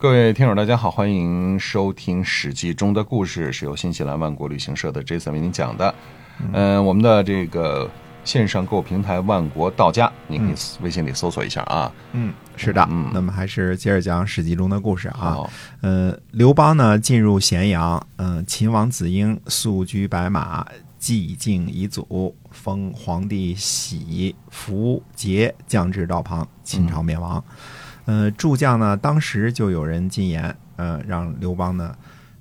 [0.00, 5.94] 各位听友，大家好，欢迎收听《史记》中的故事，是由新西兰万国旅行社的 Jason 为您讲的。
[6.54, 7.86] 嗯，我们的这个
[8.24, 11.92] 线上购物平台万国到家，您可以微信里搜索一下啊。
[12.12, 12.82] 嗯，是的。
[12.90, 15.16] 嗯，那么还是接着讲《史记》中的故事啊。
[15.18, 15.50] 好，
[15.82, 20.66] 呃，刘邦呢进入咸阳，嗯，秦王子婴素居白马，
[20.98, 27.44] 祭敬遗祖，封皇帝喜、符、节降至道旁，秦朝灭亡。
[28.10, 31.94] 呃，诸将呢，当时就有人进言，呃，让刘邦呢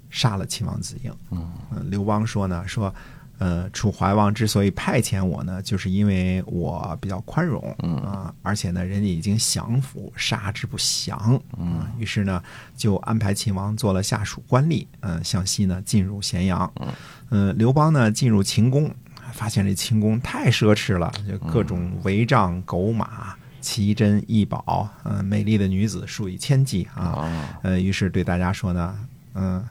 [0.10, 1.14] 杀了秦王子婴。
[1.30, 1.48] 嗯，
[1.92, 2.92] 刘邦说呢，说，
[3.38, 7.98] 呃，楚怀王之所以派遣我呢，就是因为我比较宽容，嗯。
[7.98, 12.42] 啊，而且呢，人家已经降服，杀之不降，嗯，于是呢，
[12.76, 16.88] 就安排秦王做了下属官吏，嗯，向西呢进入咸阳，嗯，
[17.30, 18.92] 呃，刘邦呢进入秦宫，
[19.34, 23.36] 发现这秦宫太奢侈了，就各种帷帐、狗马。
[23.62, 27.28] 奇珍异宝，嗯，美丽的女子数以千计啊，
[27.64, 28.98] 呃，于是对大家说呢，
[29.36, 29.64] 嗯，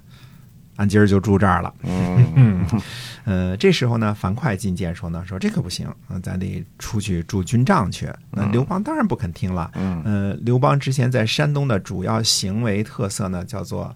[0.77, 2.65] 俺今儿就住这儿了，嗯，
[3.25, 8.09] 呃，这时候呢，樊哙进谏说呢，说这可不行，嗯，咱得出去住军帐去。
[8.31, 13.95] 那刘邦当然不肯听了，嗯，呃，刘邦之前在山东的主要行为特色呢，叫做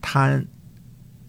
[0.00, 0.46] 贪。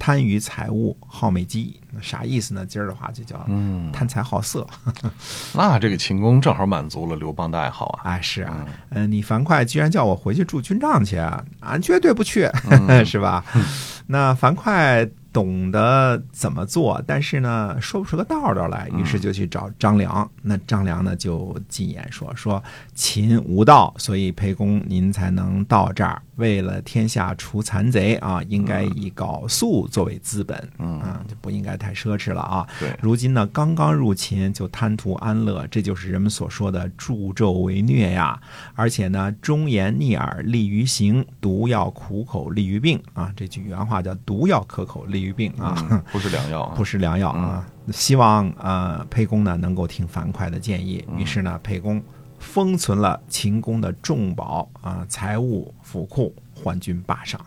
[0.06, 2.64] 贪于财物，好美姬，啥意思呢？
[2.64, 3.44] 今儿的话就叫
[3.92, 4.68] 贪财好色。
[5.56, 8.12] 那这个秦公正好满足了刘邦的爱好啊！
[8.12, 11.18] 哎，是啊，嗯，你樊哙居然叫我回去住军帐去，
[11.62, 12.48] 俺绝对不去，
[13.04, 13.44] 是吧？
[14.06, 15.10] 那樊哙。
[15.36, 20.32] 懂得怎么做，但是呢，说不出个道道来，于是就去找张良。
[20.42, 26.22] 那张良呢，就进言说：“说秦无道，所以沛公您才能到这儿。
[26.38, 32.66] 为了天下除残贼啊，应该以缟素作为资本，嗯，就不应该太奢侈了啊。
[32.80, 38.40] 对，如今呢，刚刚入秦就贪图安乐，这就是人们所说的助纣为虐呀。
[38.74, 43.34] 而且呢，忠言逆耳利于行，毒药苦口利于病啊。
[43.36, 47.66] 这句原话叫毒药可口利。”病 啊，不是良药，啊不是良药啊！
[47.92, 51.06] 希望呃沛公呢能够听樊哙的建议。
[51.18, 52.02] 于是呢，沛公
[52.40, 57.40] 封存了秦公的重宝啊，财物府库，还军霸上。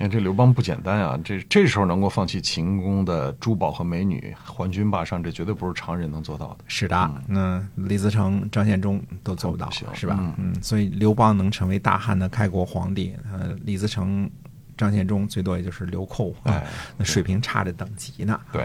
[0.00, 1.18] 你看这刘邦不简单啊！
[1.24, 6.58] 这这时候能够放弃秦宫的珠宝和美女，还军霸上，这绝对不是常人能做到的。
[6.68, 10.16] 是的，那李自成、张献忠都做不到，是吧？
[10.38, 14.30] 嗯，所以刘邦能成为大汉的开国皇帝，呃，李自成。
[14.78, 16.66] 张献忠最多也就是流寇，哎，
[16.96, 18.40] 那水平差着等级呢。
[18.52, 18.64] 对，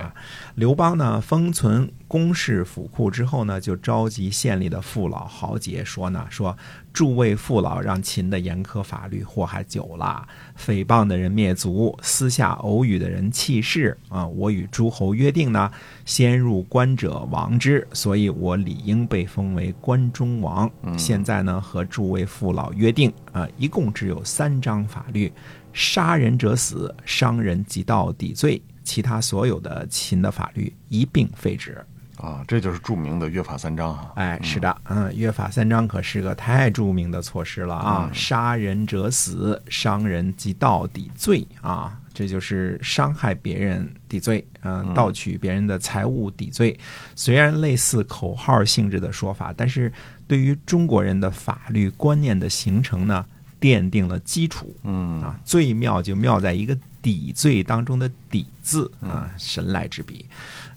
[0.55, 6.55] 刘邦呢封存公室府库之后呢，就召集县里的父老豪杰说呢，说
[6.93, 10.25] 诸位父老让秦的严苛法律祸害久了，
[10.57, 14.27] 诽谤的人灭族，私下偶语的人弃市啊。
[14.27, 15.71] 我与诸侯约定呢，
[16.05, 20.69] 先入关者王之，所以我理应被封为关中王。
[20.95, 25.33] 现在呢，和诸位父老约定啊，一共只有三章法律。
[25.73, 31.83] 杀人者死，伤人及盗抵罪，其他所有的秦的法律一并废止。
[32.17, 34.13] 啊，这就是著名的约法三章啊！
[34.15, 38.09] 哎，是的，嗯，约法三章可是个太著名的措施了啊！
[38.13, 46.79] 杀人者死，伤人及盗抵罪啊，这就是伤害别人抵罪，嗯，盗取别人的财物抵罪。
[47.13, 49.91] 虽然类似口号性质的说法，但是
[50.25, 53.25] 对于中国人的法律观念的形成呢？
[53.63, 60.25] 奠定了基础，嗯啊，最妙就妙在一个底罪当中的底字啊，神来之笔。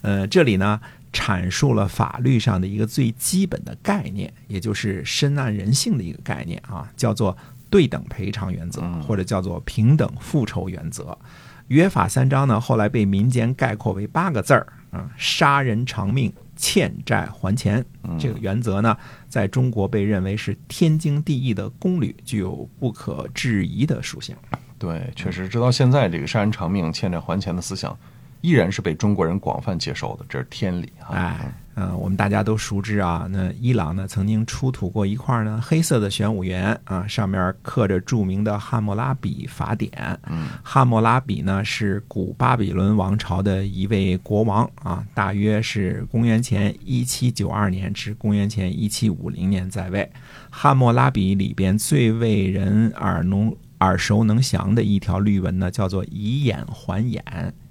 [0.03, 0.81] 呃，这里呢
[1.13, 7.37] 阐述了法律上的一个最基本的概念，也就是深谙人性的一个概念啊，叫做
[7.69, 11.19] 对等赔偿原则，或者叫做平等复仇原则。
[11.67, 14.65] 约法三章呢，后来被民间概括为八个字儿
[14.97, 16.33] 啊：杀人偿命。
[16.59, 17.85] 欠债还钱
[18.19, 18.97] 这个原则呢，
[19.29, 24.35] 在中国被认为是天经地义的公理，具有不可质疑的属性。
[24.79, 27.95] 对，确实，直到现在，这个杀人偿命、欠债还钱的思想，
[28.41, 31.13] 依然是被中国人广泛接受的，这是天理啊！
[31.13, 31.55] 哎。
[31.79, 33.29] 嗯，我们大家都熟知啊。
[33.31, 39.93] 那伊朗呢，曾经出土过一块呢黑色的玄武岩啊，上面刻着著名的《汉谟拉比法典》。
[40.31, 50.11] 嗯，汉谟拉比呢是古巴比伦王朝的一位国王啊，大约是公元前一七九二年至公元前一七五零年在位。
[50.49, 57.23] 汉谟拉比里边最为人耳聋耳熟能详的一条律文呢，叫做“以眼还眼，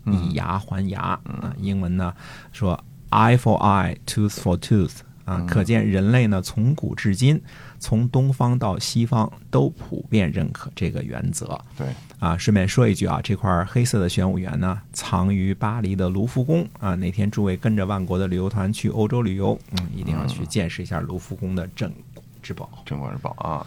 [0.06, 1.20] 以牙还牙”。
[1.26, 2.14] 啊，英文呢
[2.52, 2.80] 说。
[3.10, 7.42] Eye for eye, tooth for tooth，啊，可见人类呢从古至今，
[7.80, 11.60] 从东方到西方都普遍认可这个原则。
[11.78, 11.88] 对，
[12.20, 16.96] 啊，顺便说一句啊，这块黑色的玄武岩呢，藏于巴黎的卢浮宫啊。
[16.96, 22.70] 哪天诸位跟着万国的旅游团去欧洲旅游，嗯，一定要去见识一下卢浮宫的镇馆之宝。
[22.86, 23.66] 镇馆之宝啊。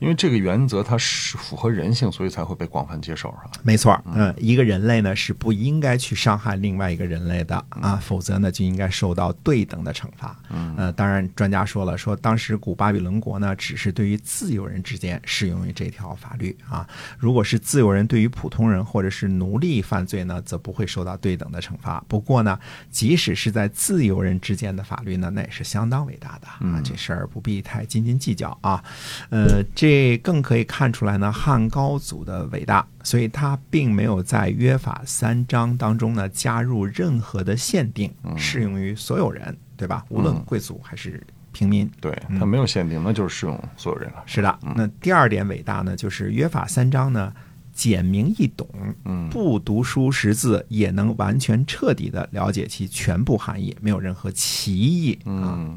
[0.00, 3.60] 因为这个原则它是符合人性，所以才会被广泛接受，是吧？
[3.62, 10.36] 没错，嗯，一个人类呢是不应该去伤害另外一个人类的啊，否则呢就应该受到对等的惩罚。
[10.50, 22.02] 嗯，呃，当然，专家说了，说当时古巴比伦国呢只是对于自由人之间适用于这条法律啊，如果是自由人对于普通人或者是奴隶犯罪呢，则不会受到对等的惩罚。
[22.06, 22.58] 不过呢，
[22.90, 28.82] 即使是在自由人之间的法律呢，那也是相当伟大的啊，这事儿不必太斤斤计较啊。
[29.30, 29.87] 呃，这
[30.18, 40.04] 更可以看出来呢，汉高祖的伟大，所以他并没有在约法三章当中呢加入任何的限定，适用于所有人，对吧？
[40.08, 41.90] 无论贵族还是平民。
[42.00, 44.22] 对他没有限定，那就是适用所有人了。
[44.26, 47.32] 是的，那第二点伟大呢，就是约法三章呢
[47.72, 48.68] 简明易懂，
[49.04, 55.18] 嗯不读书识字也能完全彻底的了解其全部含义，没有任何歧义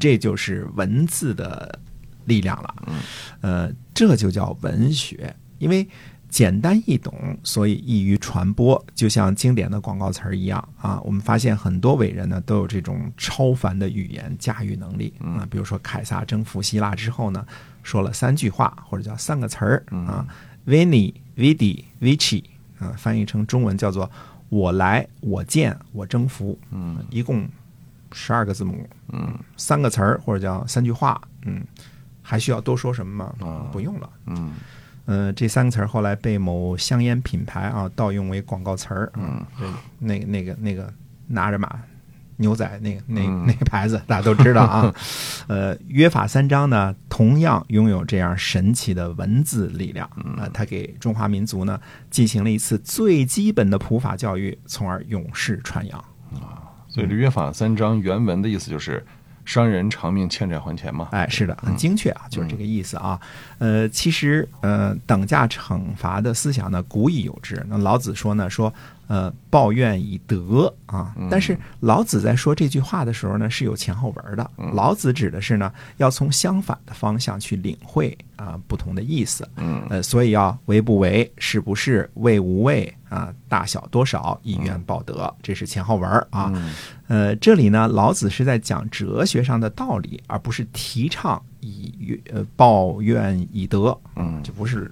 [0.00, 1.78] 这就是文字的
[2.24, 2.74] 力量了。
[2.86, 3.00] 嗯，
[3.40, 5.86] 呃，这就叫文学，因为
[6.28, 10.98] 简单易懂，所以易于传播，就像经典的广告词儿一样啊。
[11.02, 15.12] 我们发现很多伟人呢都有这种超凡的语言驾驭能力。
[15.20, 17.46] 啊，比如说凯撒征服希腊之后呢，
[17.82, 20.26] 说了三句话或者叫三个词儿啊
[20.66, 22.44] ，Vini Vidi, Vici
[22.78, 24.10] 啊，翻译成中文叫做
[24.48, 27.46] “我来，我见，我征服”，嗯，一共
[28.10, 31.62] 十二个字母，嗯，三个词儿或者叫三句话，嗯，
[32.22, 33.34] 还需要多说什么吗？
[33.46, 34.08] 啊不用了。
[34.26, 34.52] 嗯
[35.04, 39.12] 呃，这三个词儿后来被某香烟品牌啊盗用为广告词儿。
[39.16, 40.94] 嗯，对，那个那个那个
[41.26, 41.76] 拿着马
[42.36, 44.94] 牛仔那个那嗯那个牌子大家都知道啊。
[45.48, 50.06] 呃，约法三章呢，同样拥有这样神奇的文字力量。
[50.06, 56.04] 啊呃，它给中华民族呢进行了一次最基本的普法教育，从而永世传扬。
[56.86, 59.04] 所以这约法三章原文的意思就是
[59.44, 61.08] 商人偿命，欠债还钱嘛。
[61.12, 63.20] 哎，是的，很精确啊，就是这个意思啊。
[63.58, 67.64] 呃，其实呃，等价惩罚的思想呢，古已有之。
[67.68, 68.72] 那老子说呢，说
[69.12, 71.14] 呃，抱怨以德啊。
[71.30, 74.50] 但是老子在说这句话的时候呢，是有前后文的。
[74.72, 79.46] 老子指的是呢，要从相反的方向去领会啊不同的意思。
[79.56, 86.50] 嗯呃，所以要为不为，是不是，为无为啊，大小多少，以怨报德，这是前后文啊。
[86.54, 86.72] 嗯
[87.08, 94.90] 呃，这里呢，老子是在讲哲学上的道理，而不是提倡以怨呃抱怨以德，嗯这不是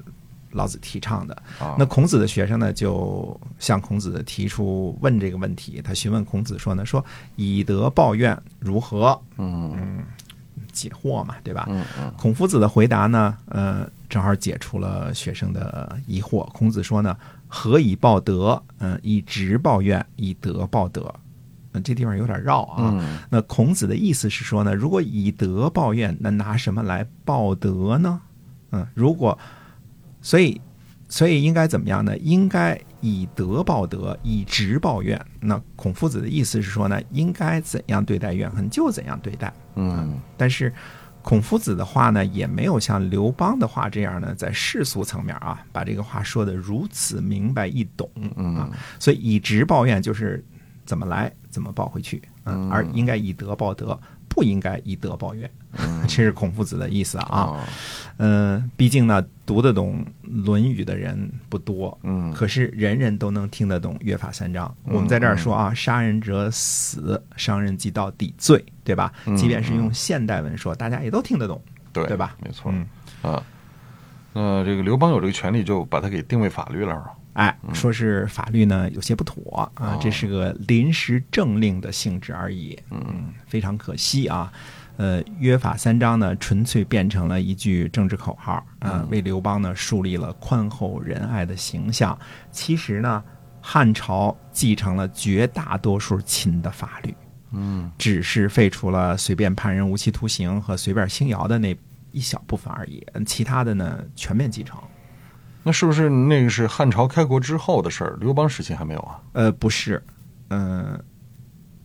[0.53, 1.35] 老子提倡的。
[1.59, 7.05] 啊，那孔子的学生呢，就向孔子提出问这个问题，他询问孔子说呢，说
[7.37, 9.21] 以德报怨如何？
[9.39, 10.05] 嗯
[10.73, 11.67] 解惑嘛，对吧？
[11.69, 16.49] 嗯嗯孔夫子的回答呢，呃，正好解除了学生的疑惑。
[16.53, 17.17] 孔子说呢
[17.49, 18.63] ：“何以报德？
[18.79, 21.13] 嗯、以直报怨，以德报德。”
[21.73, 22.93] 嗯，这地方有点绕啊。
[22.95, 28.21] 嗯那孔子的意思是说呢，如果以德报怨，那拿什么来报德呢？
[28.71, 29.37] 嗯，如果，
[30.23, 30.61] 所以，
[31.09, 32.17] 所以应该怎么样呢？
[32.19, 35.21] 应该以德报德，以直报怨。
[35.41, 39.53] 那孔夫子的意思是说呢，应该怎样对待怨恨就怎样对待。
[39.77, 40.73] 嗯但是
[41.23, 48.71] 孔夫子的话呢，也没有像刘邦的话这样呢，在世俗层面啊，把这个话说的如此明白易懂啊嗯。
[48.99, 50.45] 所以以直报怨就是
[50.85, 53.99] 怎么来怎么报回去，嗯，嗯而应该以德报德，
[54.41, 55.51] 不应该以德报怨，
[56.09, 57.27] 这是孔夫子的意思啊。
[57.29, 57.69] 啊
[58.17, 60.03] 嗯，毕竟呢，读得懂
[60.45, 64.75] 《论语》的人不多，嗯可是人人都能听得懂约法三章。
[64.87, 69.13] 嗯我们在这儿说啊，杀人者死，伤人即到底罪，对吧？
[69.27, 71.61] 嗯即便是用现代文说，大家也都听得懂。
[71.93, 72.87] 对对吧没错嗯
[73.21, 73.43] 啊。
[74.33, 77.11] 那这个刘邦有这个权利，就把他给定位法律了，是吧？
[77.35, 82.79] 哎，说是法律呢有些不妥啊这是个临时政令的性质而已。
[82.91, 84.53] 嗯，非常可惜啊。
[84.97, 92.19] 呃，约法三章呢，纯粹变成了一句政治口号啊、嗯为刘邦呢树立了宽厚仁爱的形象。
[92.51, 93.23] 其实呢，
[93.63, 97.15] 汉朝继承了绝大多数秦的法律，
[97.53, 101.75] 嗯只是废除了随便判人无期徒刑和随便轻徭的那
[102.11, 104.79] 一小部分而已，其他的呢全面继承。
[105.63, 108.17] 那是不是那个是汉朝开国之后的事儿？
[108.21, 109.21] 刘邦时期还没有啊？
[109.33, 110.03] 呃，不是，
[110.49, 110.99] 嗯、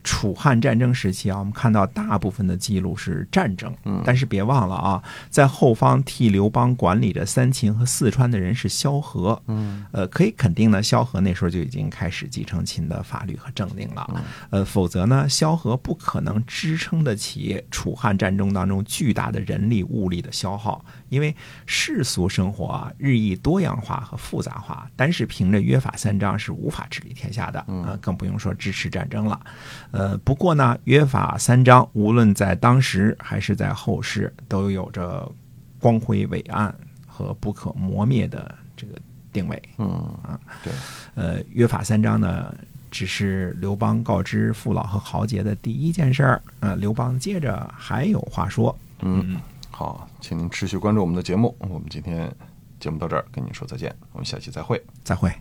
[0.05, 4.03] 楚汉战争时期啊，我们看到大部分的记录是战争，嗯。
[4.05, 9.83] 但是别忘了啊，在后方替刘邦管理着三秦和四川的人是萧何，嗯。
[9.91, 21.35] 呃，可以肯定呢，萧何那时候就已经开始继承秦的法律和政令了，呃，否则呢，萧何不可能支撑得起楚汉战争当中巨大的人力物力的消耗，因为
[21.65, 29.39] 世俗生活啊日益多样化和复杂化，单是凭着约法三章是无法治理天下的，呃，更不用说支持战争了。
[29.95, 35.31] 呃，不过呢，约法三章无论在当时还是在后世，都有着
[35.79, 36.73] 光辉伟岸
[37.07, 38.93] 和不可磨灭的这个
[39.31, 39.61] 定位。
[39.77, 39.87] 嗯
[40.21, 40.73] 啊对，
[41.15, 42.53] 呃，约法三章呢，
[42.91, 46.41] 只是刘邦告知父老和豪杰的第一件事儿。
[46.59, 48.77] 呃，刘邦接着还有话说。
[48.99, 49.39] 嗯，
[49.71, 51.55] 好，请您持续关注我们的节目。
[51.59, 52.29] 我们今天
[52.79, 54.83] 节目到这儿，跟您说再见，我们下期再会。
[55.03, 55.31] 再会。